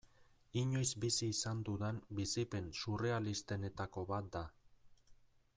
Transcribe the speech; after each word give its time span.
Inoiz 0.61 0.87
bizi 1.03 1.27
izan 1.33 1.61
dudan 1.69 2.01
bizipen 2.21 2.71
surrealistenetako 2.81 4.07
bat 4.15 4.35
da. 4.39 4.47